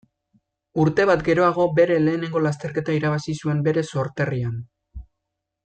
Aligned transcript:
Urte 0.83 1.05
bat 1.09 1.25
geroago 1.27 1.67
bere 1.81 1.99
lehenengo 2.07 2.43
lasterketa 2.47 2.97
irabazi 3.01 3.37
zuen 3.45 3.61
bere 3.71 3.85
sorterrian. 3.93 4.59